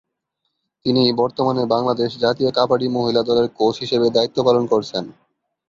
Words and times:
তিনি 0.85 1.03
বর্তমানে 1.17 1.63
বাংলাদেশ 1.73 2.11
জাতীয় 2.19 2.49
কাবাডি 2.57 2.87
মহিলা 2.97 3.21
দলের 3.23 3.47
কোচ 3.57 3.75
হিসেবে 3.83 4.07
দায়িত্ব 4.09 4.37
পালন 4.47 4.63
করেছেন। 4.71 5.03